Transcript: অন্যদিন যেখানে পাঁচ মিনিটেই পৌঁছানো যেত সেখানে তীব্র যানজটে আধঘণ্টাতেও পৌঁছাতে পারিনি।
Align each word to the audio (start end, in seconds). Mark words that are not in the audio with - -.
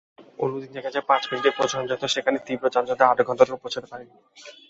অন্যদিন 0.39 0.71
যেখানে 0.75 0.99
পাঁচ 1.09 1.23
মিনিটেই 1.29 1.57
পৌঁছানো 1.57 1.83
যেত 1.91 2.03
সেখানে 2.15 2.37
তীব্র 2.45 2.65
যানজটে 2.75 3.03
আধঘণ্টাতেও 3.05 3.61
পৌঁছাতে 3.63 3.87
পারিনি। 3.91 4.15